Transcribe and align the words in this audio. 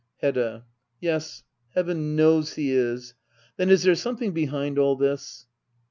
Hedda. 0.19 0.65
Yes, 0.99 1.43
heaven 1.75 2.15
knows 2.15 2.53
he 2.55 2.71
is. 2.71 3.13
Then 3.57 3.69
is 3.69 3.83
there 3.83 3.93
some 3.93 4.17
thing 4.17 4.31
behind 4.31 4.79
all 4.79 4.95
this 4.95 5.45